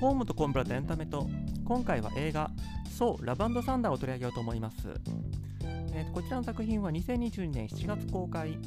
[0.00, 1.28] ホームとコンプラとエンタメと
[1.64, 2.50] 今回は映画
[2.90, 4.88] 「そうラブサンダー」を取り上げようと思います、
[5.92, 8.58] えーとこちらの作品は2022年7月公開。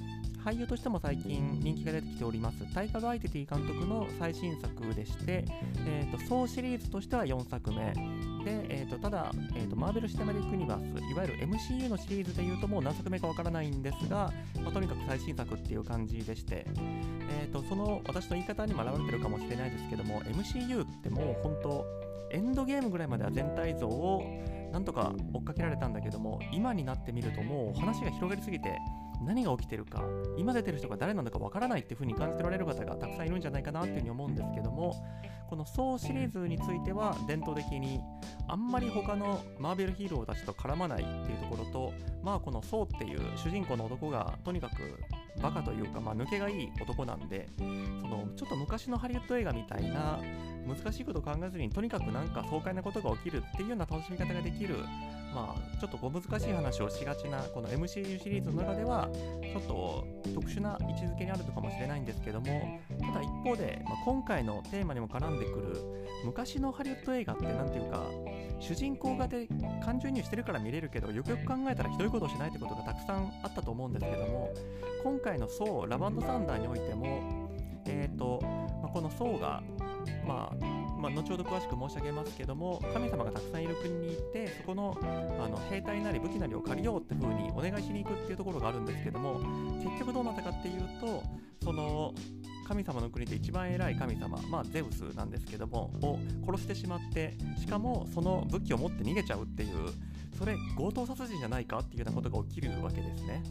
[0.43, 2.73] 俳優としても最近人気が出てきております。
[2.73, 5.45] タイカ・ワイティティ監督の最新作でして、
[5.85, 7.93] えーと、ソーシリーズとしては4作目。
[8.43, 14.31] で、えーと、ただ、えーと、マーベル・シネマティック・ユニバースいわゆる MCU のシリーズでいうともう何作目かわからないんですが、
[14.63, 16.65] まあ、とにかく最新作っていう感じでして、
[17.29, 21.85] えー、とその私の言い方にも表れてるかもしれないですけども MCU ってもう本当
[22.31, 24.23] エンドゲームぐらいまでは全体像を
[24.71, 28.77] なんとか追っかけられたんだけども今になってみるともう話が広がりすぎて
[29.21, 30.03] 何が起きてるか
[30.37, 34.95] 今出てる人が誰なのかわからないっていう風に感じておられる方がたくさんいるんじゃないかなっていう風に思うんですけども
[35.49, 37.99] この「ソー」シリーズについては伝統的に
[38.47, 44.75] あんまり他のマーベルヒーローたちと絡まないっていうところとまあこの「ソー」っていう主人公の男がとにかく
[45.41, 50.19] バカというか、まあ、抜けがいい男なんでそのちょっと昔のハリウッド映画みたいな
[50.67, 54.75] 難しいこと考えずにとにかくなんか爽快なことが起きるっていうような楽しみ方ができる
[55.33, 68.03] まあ、ちょっと小難しい話をしがちなこの MCU シリーズの中ではちょっと特殊な位置づけにあるのかもしれないんですけどもただ一方で、まあ、今回のテーマにも絡んでくる昔のハリウッド映画って何ていうか
[68.59, 69.47] 主人公がで
[69.83, 74.53] 感情移入してるから見れるけどよくよく考えたらひどいことをしないってことがたくさんあったと思うんですけども
[75.03, 77.49] 今回の「ソーラバンドサンダー」においても
[77.85, 78.39] え、ー、と、
[78.81, 79.63] まあ、この「ソーが
[80.25, 80.65] まあ
[80.99, 89.39] まあ、後ほど詳しく申し上げますけども神様がたくさんいる国に行ってそこのあの兵隊なり武器なりを借りようって風にお願いしに行くっていうところがあるんですけども
[89.81, 91.23] 結局どうなったかっていうと
[91.63, 92.13] その
[92.69, 99.89] 神様の国で一番偉い神様、まあ、ゼウスなんですけどもを殺してしまってしかもその武器を持って逃げちゃうっていう
[100.37, 103.41] それ強盗殺人じゃないかっていうようなことが起きるわけですね。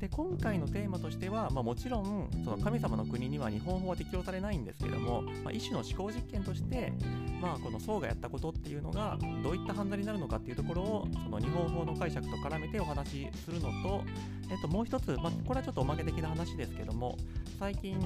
[0.00, 6.92] で今回のテーマとしては、まあ、もちろんその神様の国には日本法は適用されないんですけども、まあ、一種の思考実験として、
[7.40, 14.04] まあ、この僧がやったことっていうのがどういった犯罪になるのかっていうところをその日本法の解釈と絡めてお話しするのと、
[14.50, 17.16] えっと、もう一つ、まあ、これはちょっとおまけ的な話ですけども
[17.58, 17.98] 最近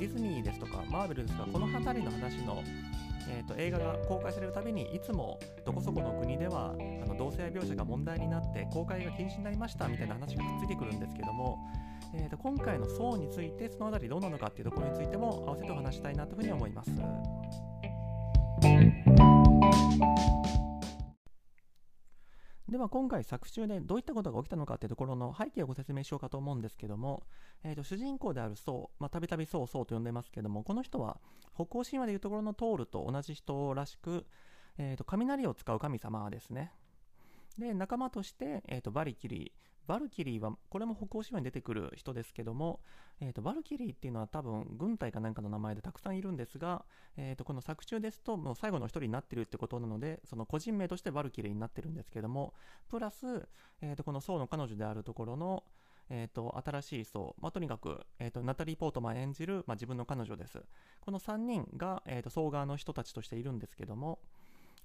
[0.00, 2.64] ディズニーですとかマーベルですとかこの辺りの話の
[3.28, 11.58] えーと、映画が公開されるたびにいつもどこそこの国ではあの同性愛描写が問題になって公開が禁止になりましたみたいな話がくっついてくるんですけども、
[12.14, 16.90] えーと、今回の層についてその辺りどうなのかっていうところについても合わせてお話したいなというふうに思います。
[22.70, 27.24] では今回作中でどういったことが起きたのかというところの背景をご説明しようかと思うんですけども、
[27.64, 31.18] えー、と主人公であるソウ、まあ、たびたびソウソウと呼んでますけどもこの人は
[31.54, 34.24] 北欧神話でいうところのトールと同じ人らしく、
[34.78, 36.72] えー、と雷を使う神様ですね。
[37.60, 42.78] で仲間として、えー、とバリキリーバルキリーは、これも北欧神話に出てくる人ですけども、
[43.20, 46.84] えーと、バルキリーっていうのは多分軍隊かなんかの名前でたくさんいるんですが、
[47.16, 52.54] えーと、この作中ですともう最後の一人になってるってことなのでその個人名としてバルキリーになってるんですけども
[52.88, 53.48] プラス、
[53.82, 55.64] えーと、このソーの彼女であるところの
[56.12, 60.60] えーと、新しいソー、まあ、とにかく、えーと、ナタリー・ポートマン演じる、まあ、自分の彼女です。
[61.00, 64.18] この3人が、えーと、層側の人たちとしているんですけども、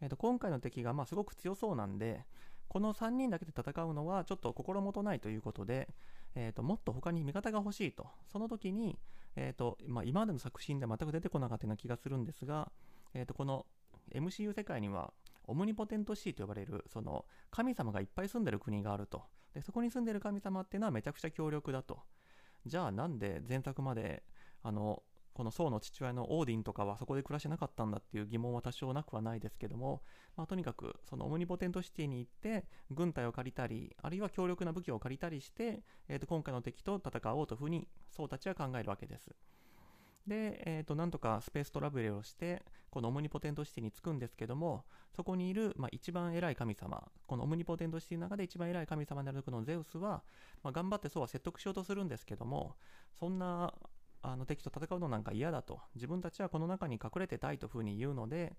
[0.01, 2.23] えー、と今回の敵が、まあ、すごく強そうなんで、
[2.67, 5.89] この3人だけで戦うのはちょっと心もとないということで、
[6.35, 8.07] えーと、もっと他に味方が欲しいと。
[8.31, 8.99] その時に、
[9.35, 12.71] えーとまあ、今までの作品では全く出てこなかったような気がするんですが、
[13.13, 13.65] えーと、この
[14.13, 15.13] MCU 世界には
[15.47, 21.99] オムニポテントシーと呼ばれるその神様がいっぱい住んでる国があるとでそこに住んでる神様っていうのはめちゃくちゃ強力だと
[22.65, 24.23] じゃあなんで前作まで
[24.63, 25.03] あの
[25.35, 30.01] この宋の父親のオーディンとかはそこで暮らしてなかったんだっていう疑問は多少なくはないですけども、
[30.37, 39.35] まあ、とにかくそのオムニポテントシティに行って軍隊を借りたりあるいは強力な武器を借りたりして、えー、と今回の敵と戦おうというふうに宋たちは考えるわけです。
[40.25, 50.23] で、えー、となんとかスペーストラブルをしてこのオムニポテントシティに着くんですけどもそこにいる、まあ、一番偉い神様このオムニポテントシティの中で一番偉い神様になるこのゼウスは、
[50.63, 52.75] まあ、頑張ってそうは説得しようとするんですけども
[53.19, 53.73] そんな
[54.27, 55.79] あの敵と戦うのなんか嫌だと。
[55.93, 58.57] 自分たちはこの中に隠れてたいというふうに言うので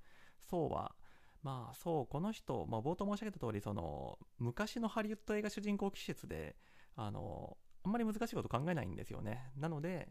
[0.48, 0.94] そうは
[1.42, 6.56] まあそうこの人、まあ、冒頭申し上げた通りそり昔のハリウッド映画主人公季節で
[6.94, 9.50] あのあんまり難しいこと考えないんですよね。
[9.56, 10.08] なので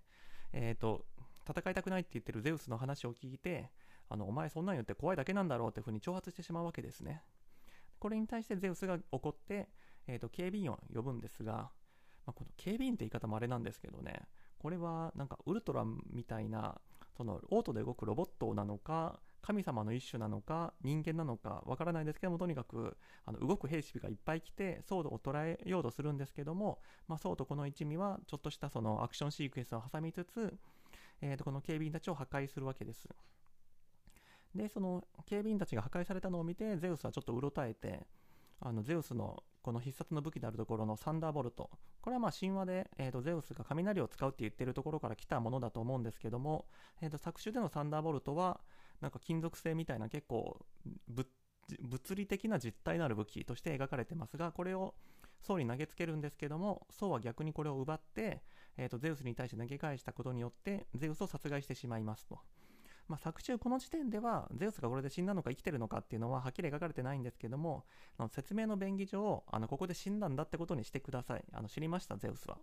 [0.51, 1.05] え、ー、と
[1.49, 3.71] 戦いたくないって言ってるゼウスの話を聞いて
[4.09, 7.23] あのお前そんなん言って怖いだけなんだろうっていうふうに挑発してしまうわけですね。
[7.99, 9.69] これに対してゼウスが怒って、
[10.05, 11.71] えーと警備員を呼ぶんですが、
[12.25, 14.27] まあ、この警備員って言い方もあれなんですけどね
[14.59, 16.79] これはなんかウルトラみたいな
[17.15, 30.51] そのオートで動くロボットなのか神様の一種なのか人間なのかわからないですけどもとにかくあの動く兵士がいっぱい来てソードを捉えようとするんですけども、まあ、ソードこの一味はちょっとしたそのアクションシークエンスを挟みつつ、
[31.21, 33.07] えー、とこの警備員たちを破壊するわけです。
[34.55, 38.07] でその警備員たちが破壊されたのを見てゼウスはちょっとうろたえて
[38.59, 41.71] あのゼウスのこの必殺の武器であるところのサンダーボルト
[42.01, 46.65] これはまあ神話で、えー、とゼウスが雷を使うって言ってるところから来たものだと思うんですけども、
[47.01, 48.59] えー、と作中でのサンダーボルトは
[49.01, 50.59] なんか金属製みたいな結構
[51.81, 54.93] 物理的な実体のある武器として描かれてますがこれを
[55.41, 58.43] ソウに投げつけるんですけどもソウは逆にこれを奪って、
[58.77, 62.39] えー、とゼウスに対して投げ返したことによってゼウスを殺害してしまいますと。
[63.07, 67.85] まあ、作中この時点ではゼウスがこれで死んだのか生きてるのかっていうのははっきり描かれてないんですけども
[68.29, 71.43] 説明の便宜上あのここで死んだんだってことにしてください。
[71.53, 72.57] あの知りましたゼウスは。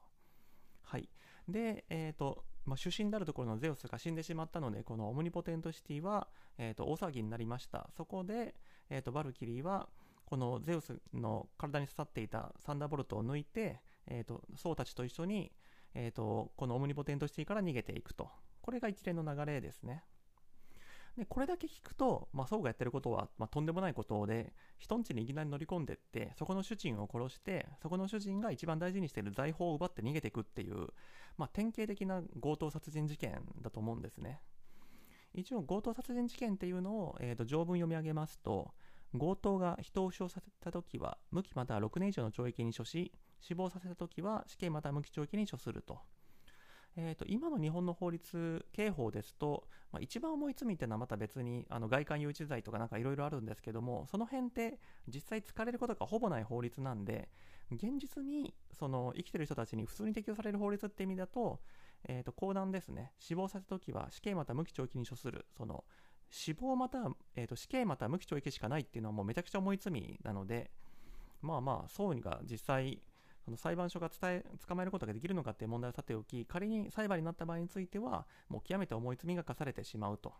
[0.83, 1.09] はい。
[1.49, 6.29] でえっ、ー、とまあ、主審であるところのゼウスが死んでしまったのでこのオムニポテントシティは、
[6.59, 7.88] えー、と大騒ぎになりました。
[7.97, 8.55] そこで、
[8.88, 9.88] えー、とバルキリーは
[10.25, 15.53] このゼウスの体に刺さっていたサンダーボルトを抜いて、えー、とソウたちと一緒に、
[15.95, 18.29] えー、とこのオムニポテントシティから逃げていくと。
[18.61, 20.05] これが一連の流れですね。
[21.17, 30.88] で、これだけ聞くと、まあ、ソウがやってることは、まあ、とんでもないことで、人ん家にいきなり乗り込んでって、そこの主人を殺して、そこの主人が一番大事にしている財宝を奪って逃げていくっていう、
[31.37, 34.41] まあ、典型的な強盗殺人事件だと思うんですね。
[35.35, 38.73] 一応、強盗殺人事件っていうのを、えー、と条文読み上げますと、
[39.19, 46.00] 強盗が人を負傷させたときは、無期または6年以上の懲役に処し、死亡させたときは死刑または無期懲役に処すると。
[46.94, 54.79] えーと、今の日本の法律、刑法ですと、まあ、一番重い罪っていうのはまた別にあの外観誘致罪とかなんかいろいろあるんですけども、その辺って
[55.09, 57.31] 実際使われることがほぼない法律なんで、
[57.71, 61.61] 現実にその生きてる人たちに普通に適用される法律って意味だと、
[62.06, 65.85] えーと、公団ですね、死亡させたときは死刑また無期懲役に処する、その
[66.29, 70.71] 死亡また、えーと死刑また無期懲役しかないっていうのはもうめちゃくちゃ重い罪なので、
[71.41, 73.03] まあまあ、そうが実際、
[73.44, 80.33] その裁判所が伝え捕まえることができるのかっていう問題をさておき仮に裁判になった場合についてはもう極めて重い罪が課されてしまうと。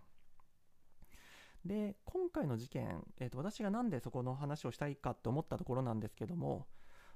[1.65, 6.67] で今回の事件、えーと、私が何でそこの話をしたいかと思ったところなんですけども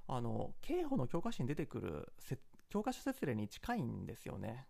[0.07, 2.13] あの刑法の教科書に出てくる
[2.69, 4.67] 教科書説例に近いんですよね。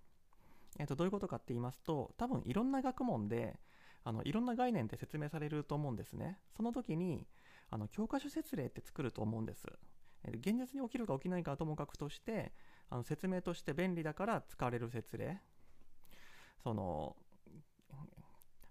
[0.80, 3.60] えーと、どういうことかって言いますと多分いろんな学問で
[4.04, 6.40] あのいろんな概念って説明されると思うんですね。
[6.56, 7.28] その時に
[7.70, 9.68] あの教科書説例って作ると思うんです。
[10.34, 12.52] 現実に起きるか起きないかはともかくとして
[12.90, 15.42] あの説明として便利だから使われる説例。
[16.64, 17.16] その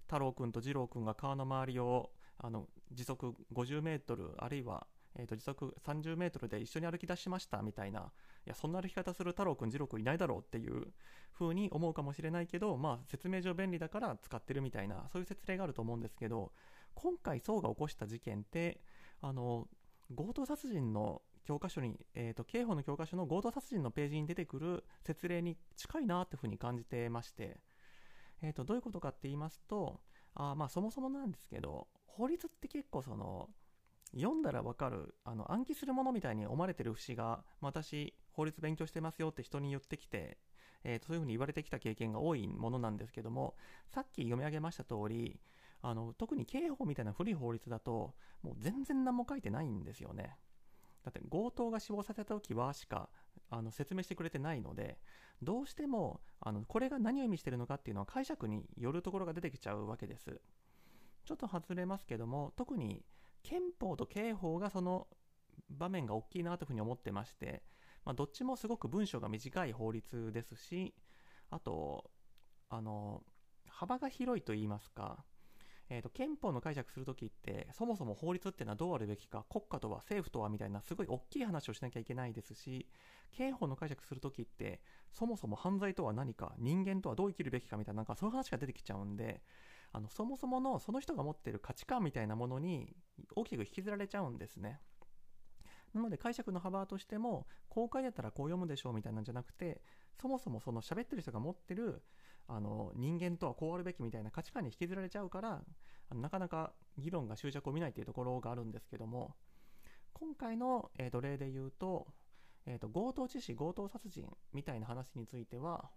[0.07, 4.87] 太郎くんと次郎くんが川の周りをあの時速50メートルあるいは、
[5.19, 8.13] えー、と時速30メートルで一緒に歩き出しましたみたいな。
[8.47, 10.93] いやそんな歩き方する太郎くん次郎くんいないだろうっていう
[11.37, 16.53] 風に思うかもしれないけどまあ説明上便利だから使ってるみたいなそういう説例があると思うんですけど
[16.95, 18.81] 今回宋が起こした事件って
[19.21, 19.67] あの
[20.17, 27.61] 強盗殺人の教科書に、えーと、刑法の教科書の強盗殺人のページに出てくる説例に近いなっていうふうに感じてまして、
[28.43, 30.01] えーと、どういうことかって言いますと
[30.35, 33.49] あまあそもそもなんですけど法律って結構その
[34.15, 40.39] 読んだらわかるあの暗記するものみたいに思われてる節が私法律勉強してますよって人に言ってきて、
[40.85, 43.55] えーとそういうふうに言われてきた経験が多いものなんですけども
[43.89, 45.39] さっき読み上げました通り
[45.83, 50.37] あの特に刑法みたいな古い法律だともう全然何も書いてないんですよね。
[51.07, 53.09] だって強盗が死亡させた時はしか
[53.49, 54.99] あの説明してくれてないので
[55.41, 60.41] どうしてもあのこれが何を意味してるのかっていうのは解釈によるところが出てきちゃうわけです。
[61.25, 63.05] ちょっと外れますけども特に
[63.43, 65.07] 憲法と刑法がその
[65.71, 67.63] 場面が大きいなというふうに思ってまして、
[68.05, 70.95] まあ、どっちもすごく文章が短い法律ですし
[71.51, 72.11] あと
[72.69, 73.23] あの
[73.69, 75.25] 幅が広いと言いますか
[75.89, 82.87] えーと、憲法の解釈するときってそもそも法律っていうのはどうあるべきか国家とは政府とはみたいなすごい大きい話をしなきゃいけないですし
[83.33, 84.81] 刑法の解釈するときって
[85.13, 89.43] そもそも犯罪とは何か人間とはどう生きるべきかみたいななんかそういう話が出てきちゃうんで
[89.93, 92.95] あのそもそものその人が持ってる価値観みたいなものに
[93.35, 94.81] 大きく引きずられちゃうんですね。
[95.95, 99.81] なので解釈の幅としても公開だったらこう読むでしょうみたいなんじゃなくて
[100.21, 102.03] そもそもその喋ってる人が持ってる
[102.49, 105.63] あの人間とはこうあるべきみたいな価値観に引きずられちゃうから
[106.15, 109.35] なかなか議論が執着を見ないというところがあるんですけども
[110.13, 112.07] 今回の、えー、と例で言うと,、
[112.65, 115.91] えー、と強盗致死強盗殺人みたいな話については、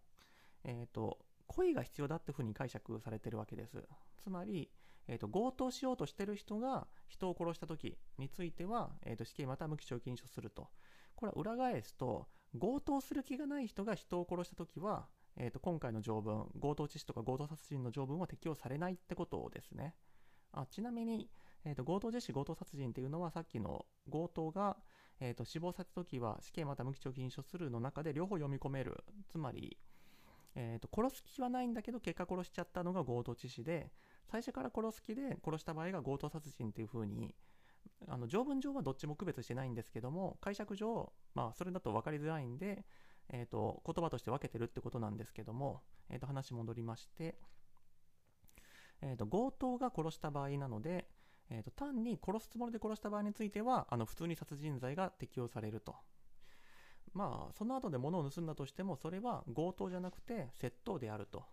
[0.64, 3.88] えー、と故意が必要だっていうふうに解釈されてるわけです。
[4.18, 4.70] つまり、
[5.08, 10.68] えー、と強盗しようとしてる人が人を殺した時については、えー、と死刑または無期懲役に処すると。
[11.16, 12.28] これは裏返すと
[12.60, 15.08] 強盗する気がない人が人を殺した時は
[15.40, 19.96] えー、と今回の条文、強盗致死とか強盗殺人の条文は適用されないってことですね。
[20.52, 21.30] あちなみに、
[21.64, 24.78] えー、と強盗致死、強盗殺人っていうのはさっきの強盗が、
[25.22, 29.02] えー、と死亡させたときは死刑また無期懲役に処するの中で両方読み込める。
[29.30, 29.78] つまり、
[30.56, 33.92] えー、と殺す気はないんだけど結果殺しちゃったのが強盗致死で
[34.30, 37.34] 最初から殺す気で殺した場合が強盗殺人っていう風に
[38.08, 42.86] あの条文上はどっちも区別してないんですけども解釈上、まあ、それだと分かりづらいんで、
[43.32, 47.36] えーと、言葉として分けてるってことなんですけども、えー、と話戻りまして、
[49.02, 51.08] えーと、強盗が殺した場合なので、
[51.50, 55.96] えーと、単に殺すつもりで殺した場合についてはあの普通に殺人罪が適用されると。
[57.14, 61.44] まあその後で物を盗んだとしてもそれは強盗じゃなくて窃盗であると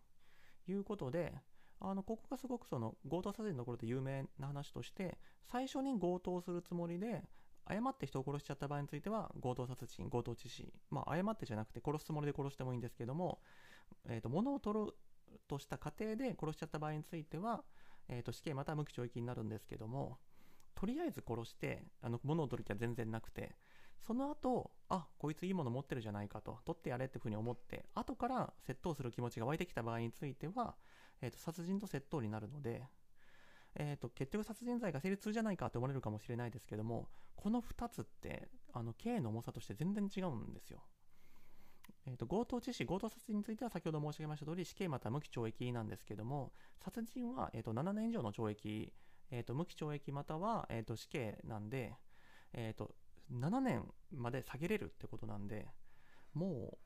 [0.68, 1.32] いうことで
[1.80, 5.18] あのここがすごくその強盗殺人のところで有名な話として
[5.50, 7.22] 最初に強盗するつもりで
[7.66, 13.40] 誤って人を殺しちゃった場合については強盗殺人強盗致死まあ誤ってじゃなくて殺すつもりで殺してもいいんですけども、
[14.08, 14.92] えーと、物を取る
[15.48, 17.62] とした過程で殺しちゃった場合については、
[18.08, 20.18] えーと、死刑または無期懲役になるんですけども
[20.74, 23.56] とりあえず殺してあの物を取る気は全然なくて
[24.06, 30.76] その後あこいついいもの持ってるじゃないかと取ってやれっていうふうに思って後から窃盗する気持ちが湧いてきた場合については、
[31.22, 32.84] えーと、殺人と窃盗になるので、
[33.78, 40.82] えーと、結局殺人罪が成立するじゃないかと思われるかもしれないですけどもこの2つってあの刑の重さとして全然違うんですよ。
[42.08, 48.92] えーと、強盗致死、強盗殺人については先ほど申し上げました通り死刑または無期懲役なんですけども殺人は、えー、と7年以上の懲役、
[49.30, 51.94] えー、と無期懲役または、えー、と死刑なんで、
[52.52, 52.94] えー、と
[53.32, 55.66] 7年まで下げれるってことなんで
[56.32, 56.78] も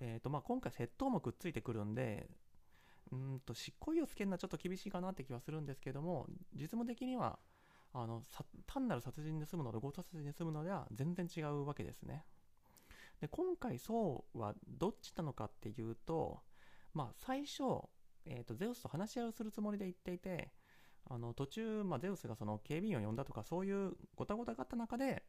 [0.00, 2.28] えーとまあ、今回窃盗もくっついてくるんで
[3.10, 7.38] うんと執行猶予つけるのはちょっと厳しいかなって気はするんですけども実務的には
[7.92, 8.22] あの
[8.66, 12.24] 単なる殺人で済むのと強盗殺人で済むのでは全然違うわけですね。
[13.20, 16.40] で今回そうはどっちなのかっていうと
[16.94, 17.62] まあ最初、
[18.24, 20.50] えーと、ゼウスと話し合いをするつもりで言っていて
[21.08, 25.22] あの途中、まあ、ゼウスがその警備員を呼んだとかそういうごたごたがあった中で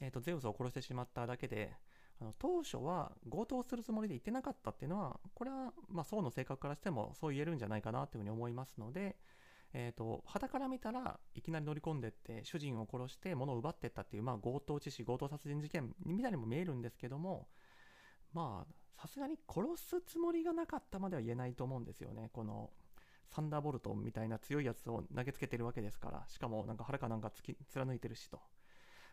[0.00, 1.72] えーと、ゼウスを殺してしまっただけで
[2.20, 9.16] あの当初は強盗するつもりで言ってなかったっていうのはこれはまあ宋の性格からしてもそう言えるんじゃないかなというふうに思いますので、
[9.72, 17.48] えーと、旗から見たらいきなり乗り込んでって主人を殺して物を奪ってったっていう、まあ、強盗致死強盗殺人事件みたいにも見えるんですけども
[18.32, 22.70] まあさすがに殺すつもりがなかったまでは言えないと思うんですよねこの
[23.28, 27.30] サンダーボルトみたいな強いやつを投げつけてるわけですからしかもなんか腹かなんか
[27.68, 28.40] 貫いてるしと。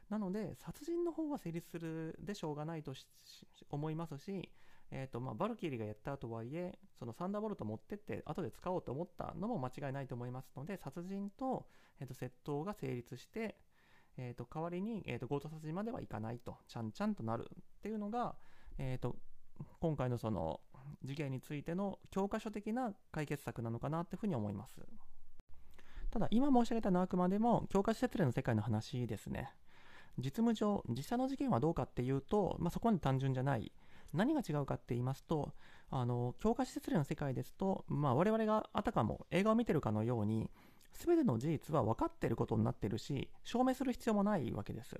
[0.09, 2.93] なので、殺人の方は成立するでしょうがないと
[3.69, 4.51] 思いますし、
[4.91, 11.67] えーとまあ、バルキリーがやったとはいえ、そのサンダーボルト持ってって後で使おうと思ったのも間違いないと思いますので、殺人と,、
[11.99, 13.57] えー、と窃盗が成立して、
[14.17, 18.35] えー、と代わりに、えー、と強盗殺人まではいかないと、ちゃんちゃんとなるっていうのが、
[18.77, 19.15] えー、と
[19.79, 20.59] 今回のその
[21.03, 24.81] 事件についての教科書的な解決策なのかなっていうふうに思います。
[26.11, 29.53] ただ、今申し上げたのはあくまでも教科書説明の世界の話ですね。
[30.17, 33.71] 実務上、実際の事件はどうかっていうと、まあ、そこまで単純じゃない。
[34.13, 35.53] 何が違うかって言いますと、
[35.89, 40.49] あの教科施設例の世界ですと、まあ、我々があたかも映画を見てるかのように、
[40.93, 44.95] 全ての事実は分かっていることになってるし、証明する必要もないわけです。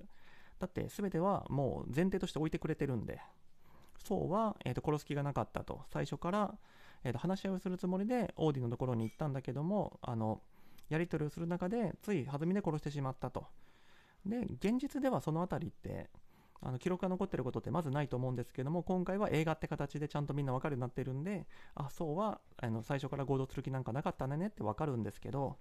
[0.58, 3.20] だって全てはもう前提として置いてくれてるんで、
[4.04, 6.54] そうは、えー、と殺す気がなかったと、最初から、
[7.04, 10.40] えー、と話し合いをするつもりでオーディのところに行ったんだけども、あの
[10.88, 13.46] やり取りをする中で、つい弾みで殺してしまったと。
[14.24, 16.10] で、現実ではそのあたりって、
[16.60, 25.58] あの記録が残ってることってまずないと思うんですけども、今回は映画って形でちゃんとみんなわかるようになってるんで、あ、そうはあの最初から合同する気なんかなかったねってわかるんですけど、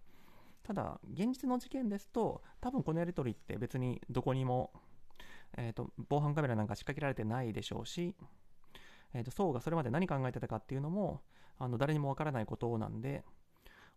[0.63, 4.73] ただ、現実の事件ですと、多分このやり取りって別にどこにも、
[5.57, 8.15] えーと、防犯カメラなんか仕掛けられてないでしょうし、
[9.13, 11.21] えーと、ソーがそれまで何考えてたかっていうのも、
[11.59, 13.23] あの誰にもわからないことなんで、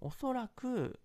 [0.00, 1.00] おそらく、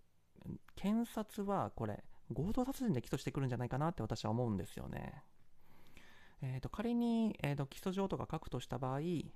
[0.76, 5.24] 検察はこれ、強盗殺人で起訴してくるんじゃないかなって私は思うんですよね。
[6.42, 9.32] えーと、仮に、えーと、起訴状とか書くとした場合、え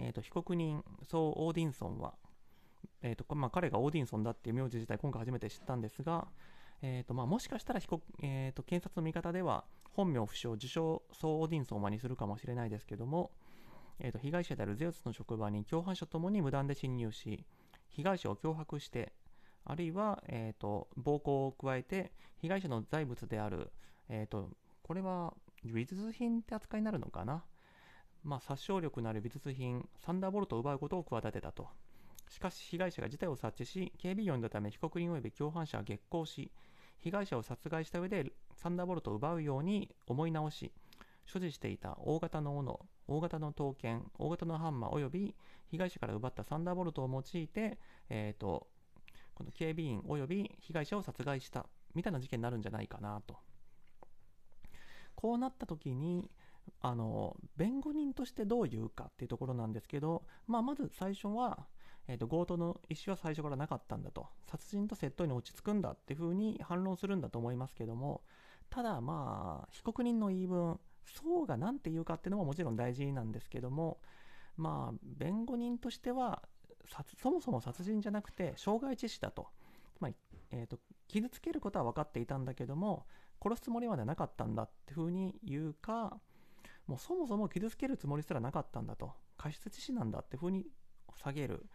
[0.00, 2.14] ーと、被告人、ソー・オーディンソンは、
[3.02, 6.26] えーとまあ、彼がオーディンソンだっていう名字自体今回初めて知ったんですが、
[6.82, 13.30] えーとまあ、もしかしたら被告、えーと、検察の見方では本名不詳、自称ソー・オーディンソンはにするかもしれないですけども、
[14.00, 17.44] えー、と被害者であるゼウスの職場に共犯者ともに無断で侵入し
[17.90, 19.12] 被害者を脅迫して
[19.68, 22.10] あるいは、えーと、暴行を加えて
[22.40, 23.70] 被害者の財物である、
[24.08, 24.50] えーと、
[24.82, 27.44] これは美術品って扱いになるのかな、
[28.24, 31.68] まあ、殺傷力のある美術品サンダーボルトを奪うことを企てたと。
[32.30, 36.50] しかし被害者が事態を察知し警備員を呼んだため被告人及び共犯者は激高し
[36.98, 40.70] 被害者を殺害した上でサンダーボルトを奪うように思い直し
[41.24, 45.34] 所持していた大型の斧大型の刀剣大型のハンマー及び
[45.70, 47.78] 被害者から奪ったサンダーボルトを用いて、
[48.10, 48.66] えーと
[49.38, 51.64] この警備員及び被害者を殺害した
[51.94, 53.36] みたいな事件になるんじゃないかなと。
[55.14, 56.28] こうなった時に
[56.80, 61.66] あの弁護人としてどう言うかっていうところなんですけど、まあ、まず最初は、
[62.08, 68.22] えーと、強盗の意思は最初からなかったんだと殺人と窃盗に落ち着くんだっていうふうに反論するんだと思いますけども
[68.70, 73.98] ただまあ被告人の言い分層が何て言うかっていうのももちろん大事なんですけども
[74.56, 76.42] まあ弁護人としては
[77.20, 79.48] そもそも殺人じゃなくて傷害致死だと。
[80.00, 80.14] まり、
[80.50, 83.06] えーと、傷つけることは分かっていたんだけども
[83.42, 86.18] 殺すつもりまではなかったんだっていうふうに言うか
[86.86, 89.12] もうそもそも傷つけるつもりすらなかったんだと。
[89.36, 90.66] 過失致死なんだっていうふうに
[91.22, 91.66] 下げる、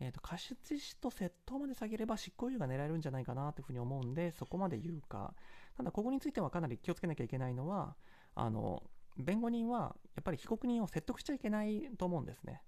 [0.00, 5.34] えーと、過失致死と窃盗まで下げれば執行猶予が狙えるんじゃないかなというふうに思うんでそこまで言うか。
[5.76, 7.96] ただここについてはかなり気をつけなきゃいけないのは
[8.34, 8.82] あの
[9.18, 12.62] 弁護人はやっぱり被告人を説得しちゃいけないと思うんですね。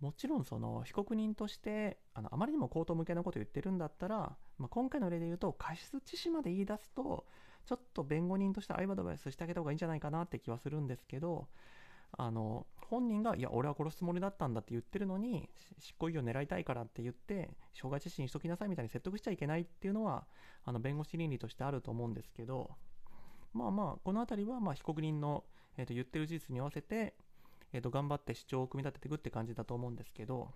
[0.00, 7.26] もちろんその被告人としてあのあまりにも口頭向けなことを言ってるんだったら、まあ、今回の例で言うと過失致死まで言い出すと
[7.66, 11.48] ちょっと弁護人としてアイアドバイスしてあげた方がいいんじゃないかなって気はするんですけど
[12.16, 20.24] あの本人がいや俺は殺すつもりだったんだって言ってるのに執行猶予狙いたいからって言って傷害致死にしときなさいみたいに説得しちゃいけないっていうのは
[20.64, 22.70] あの弁護士倫理としてあると思うんですけど
[23.52, 25.44] まあまあこの辺りはま被告人の、
[25.76, 27.14] えー、と言ってる事実に合わせて
[27.72, 30.52] えー、と頑張って主張を組み立てていくって感じだと思うんですけど、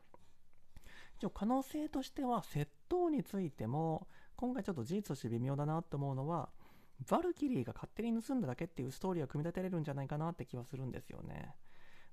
[1.17, 4.07] 一応可能性としては窃盗についても、
[4.37, 6.49] 今回ちょっと事実として微妙だなと思うのは、
[7.09, 11.55] バルキリーが勝手に盗んだだけっていうストーリーを組み立てれるんじゃないかなって気はするんですよね。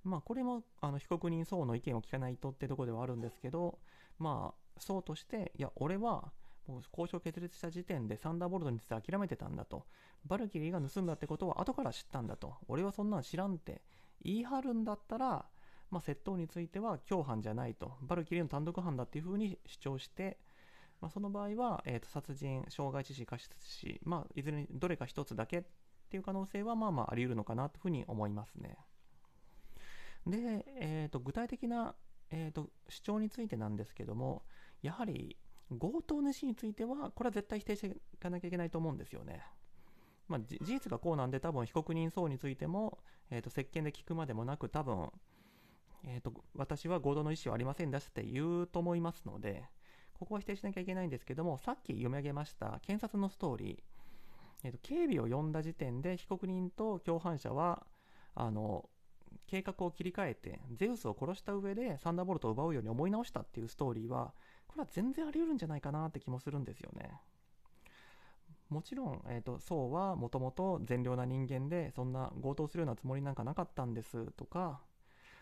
[0.03, 3.79] まあこれもあの被告人層の意見を聞かないとってとこではあるんですけど、
[4.17, 6.31] まあ層として、いや俺は
[6.67, 9.85] もう交渉決裂した時点でサンダーボルトについて諦めてたんだと。
[10.25, 12.55] バルキリーが盗んだってことは後から知ったんだと。
[12.67, 13.81] 俺はそんなん知らんって
[14.23, 15.45] 言い張るんだったら、
[15.89, 20.37] まあ、窃盗については共犯じゃないと、バルキリーの単独犯だっていうふうに主張して、
[21.01, 25.63] まあ、その場合は、えー、と殺人、傷害致死、過失致死、まあ、いずれにどれか一つだけっ
[26.09, 28.77] ていう可能性はまあまああり得るのかなというふうに思いますね。
[30.27, 31.95] で、えー、と具体的な、
[32.29, 34.43] えー、と主張についてなんですけども、
[34.81, 35.37] やはり
[35.69, 39.41] 強盗主については、これは絶対否定していかなきゃいけないと思うんですよね。
[40.31, 45.09] まあ、事実がこうなんで多分被告人層についても、えーと、石鹸で聞くまでもなく多分、
[46.05, 49.65] えーと、私は合同の意思はありませんでって言うと思いますので
[50.13, 53.77] ここは否定しなきゃいけないんですけどもさっき読み上げました検察のストーリー、
[54.63, 57.85] えーと、警備を呼んだ時点で被告人と共犯者は
[58.33, 58.89] あの
[59.47, 64.33] 計画を切り替えてゼウスを殺した上でサンダーボルトを奪うように思い直したっていうストーリーは
[64.67, 67.19] これは全然あり得るんじゃないかなって気もするんですよね。
[68.71, 74.79] もちろん、えーと、宋はもともと善良な人間でそんな強盗するようなつもりなんかなかったんですとか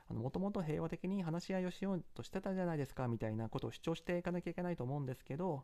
[0.10, 5.64] もともと平和的に話し合いをしようとしてたじゃないですかみたいなことを主張していかなきゃいけないと思うんですけど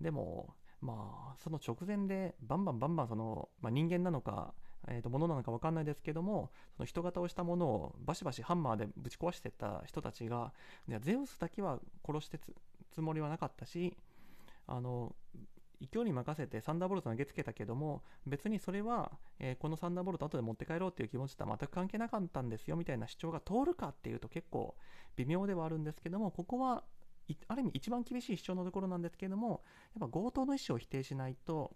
[0.00, 4.54] でもまあその直前でバンバンバンバンその、まあ、人間なのか、
[4.86, 10.52] えー、と物なのか分かんないですけどもその人型をしたものをバシバシハンマーでぶち壊してた人たちが
[11.00, 12.38] ゼウスだけは殺して
[12.92, 13.96] つもりはなかったし
[14.68, 15.14] あの
[15.90, 24.74] 勢いに任せてサンダーボルト投げつけたけども別にそれは、え、このサンダーボルト後で持って帰ろうっていう気持ちとは全く関係なかったんですよみたいな主張が通るかっていうと結構
[25.16, 26.84] 微妙ではあるんですけどもここは
[27.48, 29.62] ある意味一番厳しい主張のところなんですけども
[29.98, 31.74] やっぱ強盗の意思を否定しないと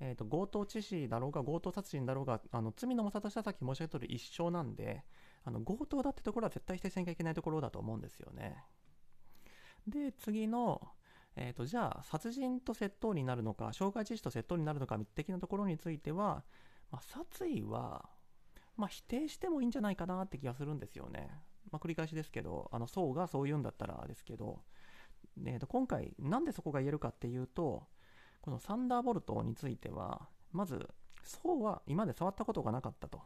[0.00, 5.04] えーと、強盗致死だろうが強盗殺人だろうがあの罪の重さとしてはさっき申し上げた通り一緒なんで
[5.44, 8.64] あの強盗だってところは絶対否定しなきゃいけないところだと思うんですよね。
[9.86, 10.80] で次の、
[11.36, 16.44] えーと、じゃあ殺人と窃盗になるのか傷害致死と窃盗になるのか的なところについては、
[16.90, 18.08] まあ、殺意は、
[18.76, 21.30] まあ、否定してもいいんじゃないかなって気がするんですよね。
[21.70, 24.60] まあ、繰り返しですけどあの宋がそう言うんだったらですけど、
[25.44, 27.82] えー、と今回なんでそこが言えるかっていうと
[28.42, 30.88] このサンダーボルトについてはまず
[31.24, 33.20] 宋は今まで触ったことがなかったと。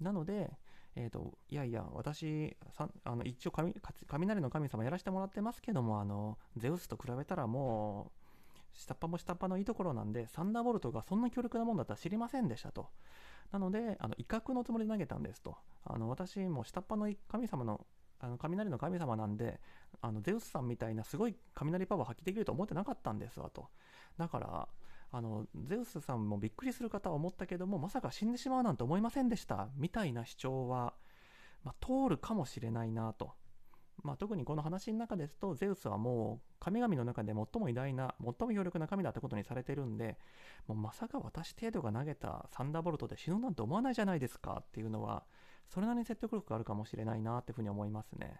[0.00, 0.50] なので、
[0.96, 2.56] えーと、いやいや、私、
[3.04, 3.52] あの一応
[4.06, 8.12] 雷の神様やらせてもらってますけども、あのゼウスと比べたらも
[8.74, 12.88] う、下っ端も下っ端のいいところなんで、サンダーボルトがそんな強力なもんだったら知りませんでしたと。
[13.52, 15.56] なので、あの威嚇のつもりで投げたんですと。
[15.84, 17.84] あの私、も下っ端の神様の
[18.20, 19.60] あの雷の神様なんで、
[20.00, 23.68] あのゼウスさんみたいなすごい雷パワー発揮できると思ってなかったんですわと。
[24.16, 24.68] だから、
[25.16, 29.68] あのゼウスさんもびっくりする方は思ったけどもまさか死んでしまうなんて思いませんでした？
[29.76, 30.94] みたいな主張は、
[31.62, 33.30] まあ、通るかもしれないなと、
[34.02, 40.18] まあ、特にこの話の中ですとゼウスはもう神々の中で最も偉大な最も強力な神だってことにされてるんで
[40.66, 45.22] もうまさか私程度が投げたサンダーボルトで死ぬなんて思わないじゃないですかっていうのは
[45.68, 48.36] それなりに説得力があるかもしれないなっていうふうに思いますね。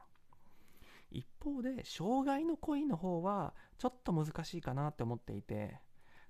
[1.13, 5.79] 一方で障害の恋の方はちょっと難しいかなって思っていて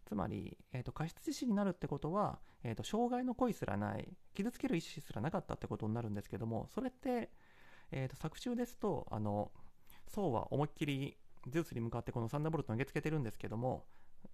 [0.04, 7.30] つまり、えーと、過失致死になるってことは、えーと、障害の故意すらない傷つける意思すらなかったってことになるんですけどもそれって、
[7.90, 9.50] えーと、作中ですとあの
[10.08, 11.16] ソウは思いっきり
[11.48, 13.84] ゼウスに向かってこのサンダーボルト投げつけてるんですけども、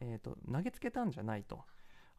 [0.01, 1.61] えーと、投げつけたんじゃないと。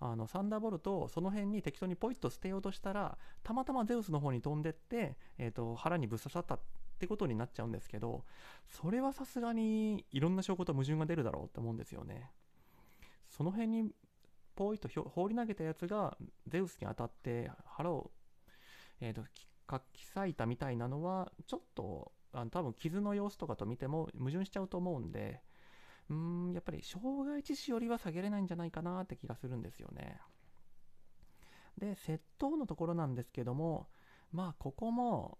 [0.03, 6.59] あのサンダーボルトをその辺に適当にポイッと捨てようとしたらたまたまゼウスの方に飛んでって、えーと、腹にぶっ刺さったっ
[6.97, 8.25] てことになっちゃうんですけど
[8.67, 12.31] それはさすがにいろんな証拠と矛盾が出るだろうって思うんですよね
[13.41, 13.89] その辺に
[14.53, 18.11] ポイと放り投げたやつがゼウスに当たって腹を、
[18.99, 19.23] えーと、
[19.65, 25.41] かき裂いたみたいなのはちょっとあの多分傷の様子とかと見ても矛盾しちゃうと思うんで
[26.07, 30.19] うんやっぱり傷害致死よりは下げれないんじゃないかなって気がするんですよね。
[31.79, 33.87] で窃盗のところなんですけども
[34.31, 35.39] まあここも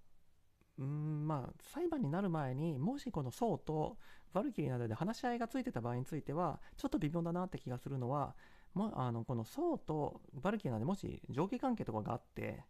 [0.79, 3.97] うんまあ裁判になる前にもしこのソウと
[4.33, 8.35] バルキリーなどで話し合いがついてた場合についてはちょっと微妙だなって気がするのは
[8.73, 12.63] もあのこのソウとバルキリーなどでもし上下関係とかがあって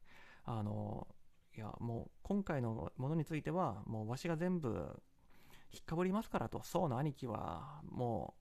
[0.45, 1.07] あの
[1.55, 4.69] いやもう今回のものについてはもうわしが全部
[5.71, 8.40] 引っかぶりますからと宋の兄貴はもう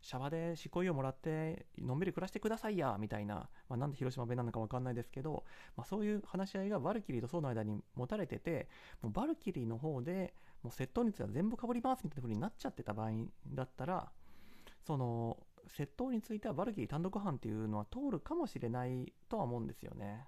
[0.00, 5.44] シャバで執行猶予もらってのんびり暮らしてくださいやみたいな、まあ、なんで広島弁なのか分かんないですけど、
[5.76, 8.68] まあ、そういう話し合いがバルキリーと宋の間に持たれてて
[9.02, 13.10] もうバルキリーの方でもう窃盗については全部かぶりますみたいな風になっちゃってた場合
[13.54, 14.10] だったら
[14.86, 15.36] その
[15.68, 20.26] 窃盗についてはバルキリー単独犯っていうのは通るかもしれないとは思うんですよね。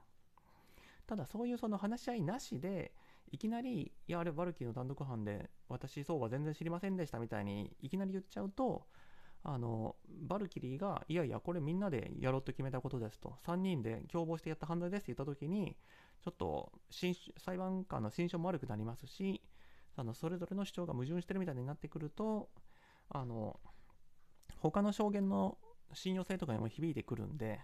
[1.06, 2.92] ただそういうその話し合いなしで
[3.32, 8.86] いきなり、いや、あれバルキリーの単独犯で、私、そうは全然知りませんでしたみたいに、いきなり言っちゃうと、
[9.42, 15.76] あの、バルキリーが、いやいや、これみんなでやろうと決めたことですと、3人で共謀してやった犯罪ですって言ったときに、
[16.22, 19.42] ちょっと、裁判官の心証も悪くなりますし、
[19.96, 22.50] あのそれぞれの主張が矛盾してるみたいになってくると、
[23.08, 23.58] あの、
[24.58, 25.58] 他の証言の
[25.92, 27.60] 信用性とかにも響いてくるんで、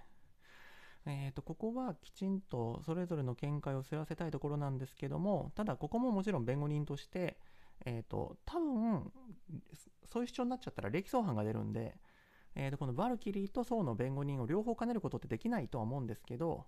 [1.06, 7.38] えー、とここはきちんとそれぞれの見解を知らせたいところなんですけどもただここももちろん弁護人として、
[7.84, 9.12] えー、と多分
[10.04, 11.96] そういう主張になっちゃったら歴相犯が出るんで、
[12.54, 16.66] えー、とこのバルキリーとソウの弁護人を両方兼ねることってできないとは思うんですけど、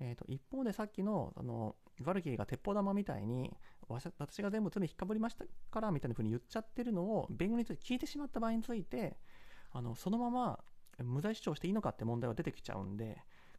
[0.00, 3.52] えー、と一方でさっきのあのバルキリーが鉄砲玉みたいに
[3.88, 9.16] 私が全部罪引っかぶりましたからみたいな風に言っちゃってるのを弁護人として聞いてしまった場合について
[9.72, 10.60] あのそのまま
[11.02, 13.18] 無罪主張していいのかって問題は出てきちゃうんで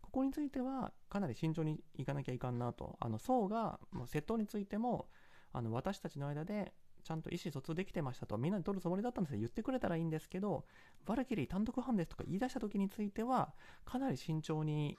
[0.09, 2.97] ここについてはかなり慎重にいかなきゃいかんなと。
[2.99, 5.07] あの、層が、窃盗についても、
[5.53, 10.65] あの、私たちの間で、ちゃんと意思疎通できてましたと、みんなで取るつもりだったんですよ言ってくれたらいいんですけど、
[11.05, 13.53] バルキリー単独犯ですとか言い出した時については、
[13.85, 14.97] かなり慎重に、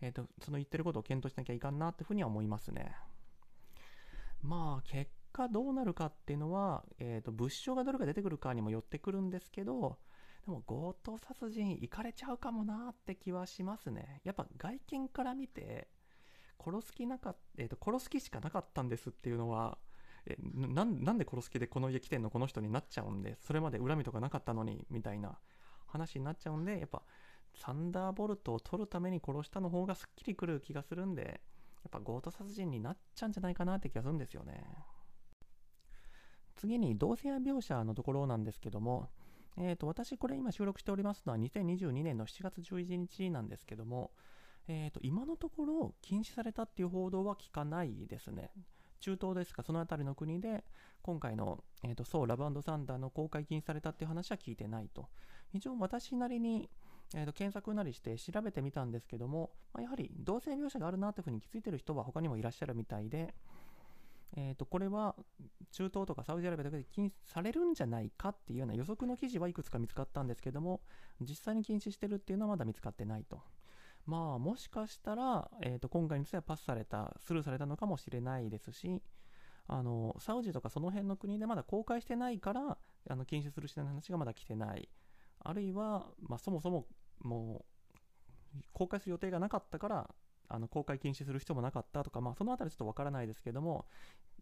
[0.00, 2.94] え、ー、と、その言ってることを検討しなきゃいかんなっていうふうには思いますね。
[4.42, 9.98] まあ、結果どうなるかっていうのは、え、ー、と、物証がどれが出てくるかにもよってくるんですけど、
[10.44, 14.20] でも強盗殺人行かれちゃうかもなって気はしますね。
[14.24, 15.88] やっぱ外見から見て、
[16.64, 19.78] 殺す気なかっえーと、殺す気しかなかったんですっていうのは、
[20.28, 25.38] えななんで殺す気でこの家来てんのこの人になっちゃうんで、それまで恨みとかなかったのに、みたいな
[25.86, 27.02] 話になっちゃうんで、やっぱ
[27.54, 34.64] サンダーボルトを取るために殺したの方がすっきりくる気がするんで、やっぱ強盗殺人になっちゃうんじゃないかなって気がするんですよね。
[36.56, 39.08] 次に同性愛描写のところなんですけども、
[39.56, 44.12] えー、と私、これ今収録しておりますのは2022年の7月11日なんですけども、
[44.68, 48.50] えー、と今のところ禁止されたっていう報道は聞かないですね。
[49.00, 50.64] 中東ですか、その辺りの国で
[51.02, 55.08] 今回の、えー、とソー・ラブサンダーの公開禁止されたっていう話は聞いてないと。
[55.52, 56.68] 一応私なりに、
[57.14, 63.34] えー、と検索なりして調べてみたんですけども、まあ、やはり同性描写があるなというふうに気づいてる人は他にもいらっしゃるみたいで、
[64.36, 65.14] えー、とこれは
[65.72, 70.80] 中東とかサウジアラビアだけで禁止されるんじゃないかっていうような予測の記事はいくつか見つかったんですけども
[71.20, 73.40] 実際に禁止してるっていうのはまだ見つかってないと。
[74.06, 79.02] まあもしかしたら、えー、と今回についてはパスされたスルーされたのかもしれないですし
[79.66, 82.78] あのサウジとかその辺の国でまだ公開してないから
[83.10, 84.88] あの禁止するしない話がまだ来てない
[85.40, 86.86] あるいは、まあ、そもそも
[87.20, 87.64] も
[88.56, 90.10] う公開する予定がなかったから
[90.48, 93.84] あの公開禁止する必要もなかったとか、まあ、そのあたりちょっとわからないですけども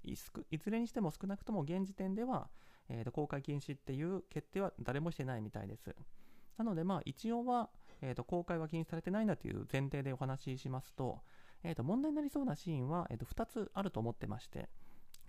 [0.04, 0.14] い
[0.58, 2.48] ずれにしても少なくとも現時点では、
[2.88, 5.94] えー、と公開禁止っていう決定は誰もしてないみたいです。
[6.56, 7.68] なので、まあ、一応は、
[8.02, 11.20] えー、と公開は禁止されてないんだという前提でお話ししますと、
[11.64, 14.68] えー、と問題になりそうなシーンは、えー、と2つあると思ってまして、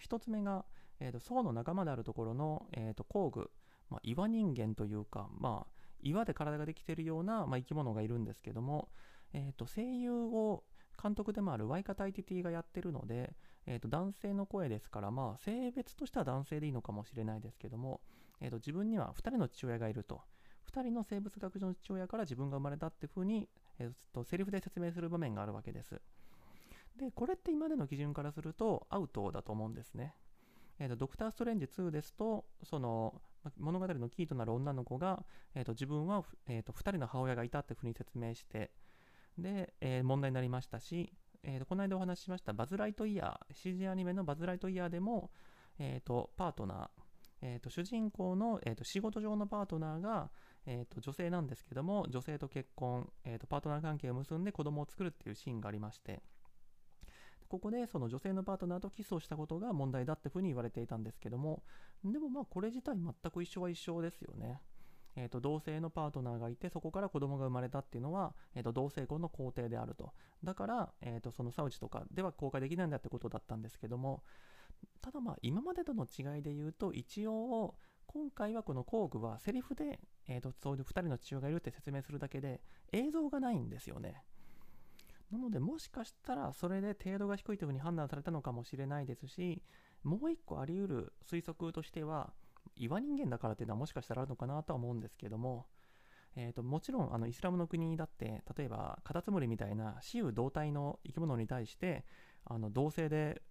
[0.05, 0.65] 1つ目が、
[0.99, 3.51] えー、と層の仲間であるところの、えー、と工具、
[3.89, 8.89] まあ、岩人間というか、まあ、岩で体ができているような、まあ、生き物がいるんですけども、
[9.33, 10.63] えー、と声優を
[11.01, 18.01] 監督でもあるワイカタイティティがやってるので、えー、と男性の声ですから、まあ、性別としては男性でいいのかもしれないですけども、
[18.41, 20.21] えー、と自分には2人の父親がいると。
[20.71, 23.47] 2人の生物学上の父親から自分が生まれたっていうふうに、
[23.79, 26.01] えー、とセリフで説明する場面があるわけです。
[26.97, 30.15] で、これって今までの基準からするとアウトだと思うんですね。
[30.79, 33.21] えーと、ドクター・ストレンジ2ですと、その
[33.57, 35.23] 物語のキーとなる女の子が、
[35.55, 38.71] えーと、自分は、えーと、2人の母親がいたっていうふうに説明して、
[39.37, 45.31] で、えー、問題になりましたし、えー、とこの間お話ししましたバズ・ライトイヤー、CG アニメのバズ・ライトイヤーでも、
[45.79, 46.87] えー、とパートナー、
[47.41, 50.29] えー、と主人公の、えー、と仕事上のパートナーが、
[50.67, 56.21] えー、と女性なんですけども、女性と結婚、えー、とパートナー関係を結んで子供を作るっていうシーンがありまして、
[57.47, 61.63] ここでその女性のパートナーとキスをしたことが問題だってふうに言われていたんですけども、
[62.03, 64.61] でもまあこれ自体全く一緒は一緒ですよね。
[65.19, 74.21] えーと、同性のパートナーがいてそこから子供が生まれたっていうのは、えーと、同性婚の肯定であるとだから、えーと、そのサウジとかでは公開できないんだってことだったんですけども
[75.01, 77.73] ただまあ今までとの違いで言うと一応
[78.05, 82.61] 今回はこの工具はセリフで、えー、とそういう2人の父親がいるって説明するだけで
[82.91, 84.23] 映像がないんですよね。
[85.31, 89.61] なのでもしかしたらそれで程度が低いというふうに判断されたのかもしれないですし
[90.03, 92.31] もう一個あり得る推測としては
[92.77, 95.65] 岩人間だからっていうのはもしかしたらあるのかなとは思うんですけども、
[96.35, 102.05] えーと、もちろんあのイスラムの国だって例えばカタツムリみたいな雌雄同体の生き物に対して
[102.45, 103.41] あの同性で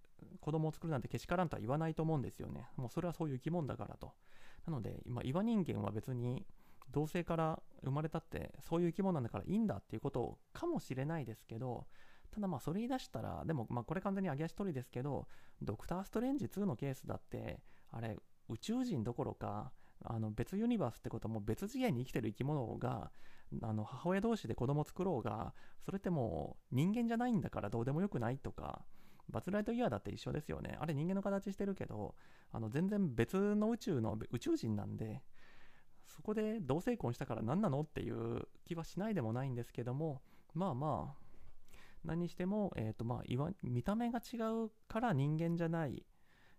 [0.41, 2.69] 子供を作るなんてけしからんとは言わないと思うんですよね。
[2.77, 4.12] もうそれはそういう生き物だからと。
[4.67, 6.47] なので今岩人間は別に
[6.90, 11.87] 同性から生まれたってそういう生き物なんだからいいんだっていうことかもしれないですけど
[12.31, 15.27] ただまあそれ言い出したらでもまあこれ完全に揚げ足取りですけど
[15.62, 18.16] ドクター・ストレンジ2のケースだってあれ
[18.49, 19.72] 宇宙人どころか
[20.05, 23.11] あの別ユニバースってことはもう別次元に生きてる生き物が
[23.62, 28.85] あの母親同士で子供作ろうがそれってもう人間じゃないんだからどうでもよくないとか
[29.29, 30.77] バズ・ライトイヤーだって一緒ですよね。
[30.81, 32.14] あれ人間の形してるけど
[32.53, 35.22] あの全然別の宇宙の宇宙人なんで
[36.17, 40.23] そこで同性婚したから何なのっていう気はしないでもないんですけども
[40.55, 41.27] まあまあ
[42.05, 46.05] 何にしても、えーとまあ、見た目が違うから人間じゃない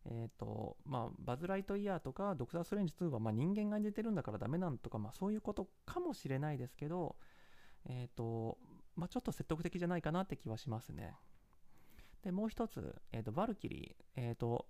[0.10, 7.18] えーとまあ、バズ・ライトイヤーとかドクター・ストレンジ2は、まあ、人間が出てるんだからダメなんとか、まあ、そういうことかもしれないですけど、
[7.86, 8.58] えーと
[8.96, 11.14] まあ、ちょっと説得的じゃないかなって気はしますね。
[12.24, 14.66] でもう一つ、えーと、バルキリー、えーと、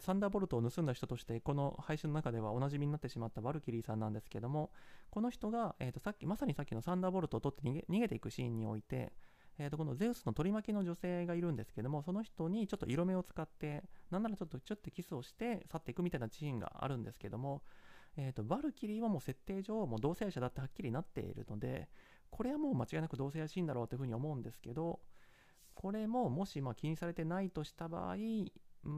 [0.00, 4.70] サンダーボルトを盗んだ人としてこの配信の中ではおなじみになってしまったバルキリーさんなんですけども
[5.10, 9.12] この人が、えーとさっきまさにさっきのサンダーボルトを取って逃げ逃げていくシーンにおいて、
[9.58, 17.62] えー、とこのゼウスの取り巻きの女性がいるんですけどもその人にちょっと色目を使ってなんならちょっとちょっとキスをして去っていくみたいなシーンがあるんですけども、
[18.16, 21.88] えー、とバルキリーはもう設定上もう同性愛者だってはっきりなっているので
[22.30, 24.98] これはもう間違いなく同性愛シーンだろうというふうに思うんですけど
[25.74, 28.16] これももしまあ気にされてないとした場合
[28.84, 28.90] うー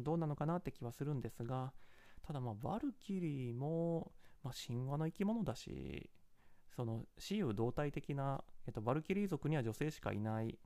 [0.00, 1.72] んどうなのかなって気はするんですが
[2.26, 4.12] ただまあバルキリーも、
[4.42, 6.10] まあ、神話の生き物だし
[6.74, 10.58] その雌雄同体的な、えっと、バルキリー族には女性しかいない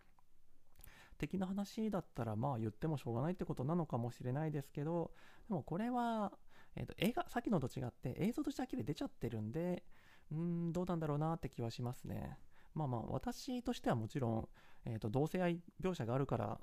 [1.19, 5.13] 的な話だったらまあ言ってもしょうがないってことなのかもしれないですけど
[5.49, 6.33] でもこれは、
[6.77, 9.85] えっと、映画さっきのと違って映像としてはっきり出ちゃってるんで
[10.33, 12.39] うーんどうなんだろうなって気はしますね。
[12.75, 14.49] まあまあ私としてはもちろん、
[14.85, 16.61] えっと、同性愛描写があるから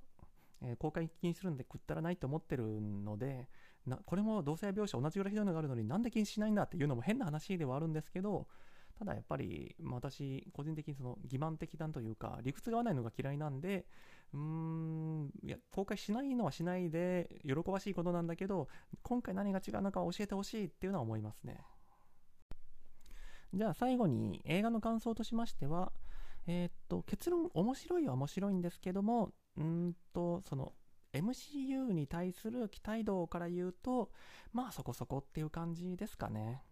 [0.64, 3.48] えー、公開禁止するんで食ったらないと思ってるので
[3.86, 8.48] なこれも同性描写同じぐらいひどいのがあるのになんで禁止しないんだっていうのも変な話ではあるんですけど
[9.02, 13.88] ただやっぱり、まあ、私、個人的にその欺瞞的だというか、理屈が合わないのが嫌いなんで、
[14.32, 18.68] うーん、いや、公開しないのはしないで、喜ばしいことなんだけど、
[19.02, 21.66] 今回何が違うのか教えてほしいっていうのは思いますね。
[23.56, 25.92] じゃあ最後に映画の感想としましては、
[26.46, 30.74] えー、っと、結論、面白いは面白いんですけども、うんと、その、
[31.14, 34.12] MCU に対する期待度から言うと、
[34.54, 36.64] まあそこそこっていう感じですかね。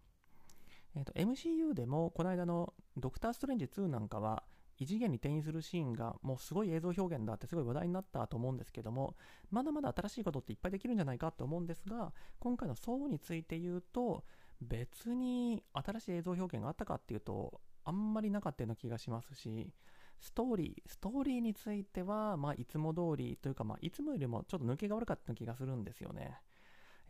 [0.95, 4.43] えーと、MCU でもこの間のドクター・ストレンジ2なんかは
[4.79, 9.15] 異次元に転移するシーンがもうすごい映像表現だってすごい話題になったと思うんですけども
[9.51, 14.23] まだまだ新しいことっていっぱいできるんじゃないかと思うんですが今回の層について言うと
[14.61, 19.69] 別に新しい映像表現があったかっていうとあんまりなかったような気がしますし
[20.19, 26.37] ストーリー、ストーリーについては、まあ、いつも通りというか、まあ、いつもよりもちょっと抜けが悪かった気がするんですよね。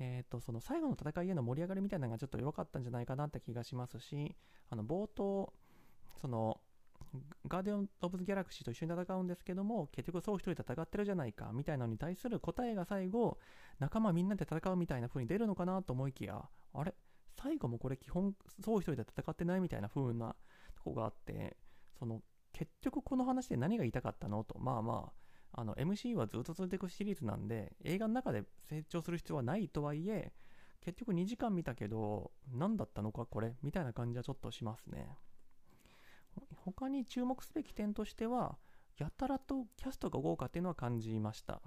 [0.01, 4.33] えーと、その最後の戦いへの盛り上がりみたいなのがちょっと弱かったんじゃないかなって気がしますし
[4.69, 5.51] あの冒頭
[6.21, 6.61] その
[7.47, 13.39] ガーディオン・オブ・ギャラクシーと一緒に戦うんですけども結局そう一人戦ってるじゃないかみたいなのに対する答えが最後
[13.79, 16.93] 仲間みんなで戦うみたいな風に出るのかなと思いきやあれ？
[17.41, 20.35] 最後もこれ基本そう一人で戦ってないみたいな風な
[20.75, 21.57] とこがあって
[21.97, 22.21] その
[22.53, 24.43] 結局この話で何が言いたかったの？
[24.43, 24.57] と。
[24.59, 25.11] まあま
[25.53, 30.31] ああの MC はずっと続いていくシリーズなんで映画の中で成長する必要はないとはいえ
[30.81, 33.55] 結局2時間見たけど何だったのかこれ？
[33.63, 35.07] みたいな感じはちょっとしますね。
[36.63, 38.57] 他に注目すべき点としては
[38.97, 41.61] やたらとキャストが豪華っていうのは感じました。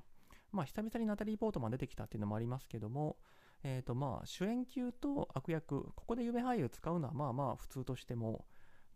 [0.53, 3.17] まあ、久々にナタリー・ポートマン出てきたっていうのもありますけども、
[3.63, 8.45] えーとまあ、主演級と悪役、ここで夢俳優使うのはまあまあ普通としても、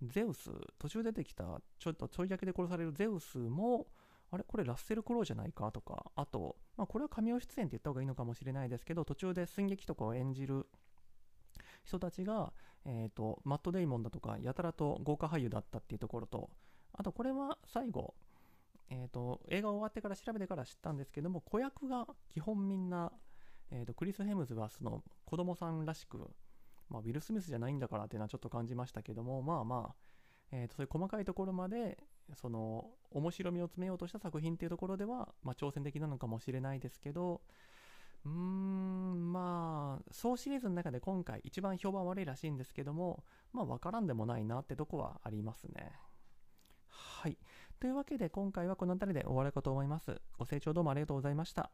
[0.03, 3.87] ゼウス、途中出てきた、ちょっとちょい役で殺されるゼウスも、
[4.31, 4.45] あれ？
[4.45, 10.67] これラッセル・クロウじゃないかとか、あと、まあ、これは神尾出演って言った方がいいのかもしれないですけど、途中で寸劇とかを演じる
[11.85, 12.53] 人たちが、
[12.85, 16.51] えーと、マット・デイモンだとか、やたらと豪華俳優だったっていうところと、
[16.93, 18.15] あとこれは最後、
[18.91, 23.13] えーと、映画終わってから調べてから知ったんですけども、子役が基本みんな、
[23.71, 26.31] えーと、クリス・ヘムズワースの子供さんらしく、
[26.89, 29.95] まあ、ウィル・スミスじゃないんだからっていうのはちょっと感じましたけども、まあまあ、
[30.53, 31.99] えーと、そういう細かいところまで
[32.35, 37.41] その面白みを詰めようとした作品っていうところでは、まあ、挑戦的なのかもしれないですけど
[38.25, 45.93] うーんまあ総シリーズの中で今回一番評判悪いらしいんですけどもまあ分からんでもないなってとこはありますね。
[46.89, 47.39] はい。
[47.79, 50.21] というわけで今回はこの辺りで終わるかと思います。
[50.39, 51.71] ご清聴どうもありがとうございました。